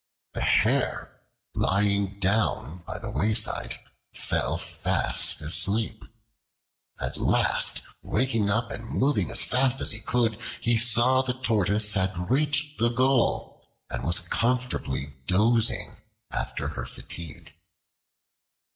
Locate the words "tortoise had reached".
11.35-12.79